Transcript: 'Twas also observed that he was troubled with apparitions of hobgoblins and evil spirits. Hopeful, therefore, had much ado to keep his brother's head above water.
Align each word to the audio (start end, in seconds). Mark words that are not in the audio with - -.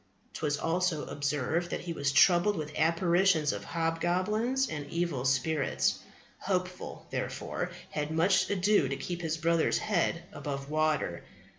'Twas 0.33 0.57
also 0.57 1.05
observed 1.05 1.69
that 1.69 1.81
he 1.81 1.93
was 1.93 2.11
troubled 2.11 2.55
with 2.55 2.73
apparitions 2.75 3.53
of 3.53 3.63
hobgoblins 3.63 4.67
and 4.67 4.87
evil 4.89 5.23
spirits. 5.23 5.99
Hopeful, 6.39 7.05
therefore, 7.11 7.69
had 7.91 8.09
much 8.09 8.49
ado 8.49 8.89
to 8.89 8.95
keep 8.97 9.21
his 9.21 9.37
brother's 9.37 9.77
head 9.77 10.23
above 10.33 10.71
water. 10.71 11.21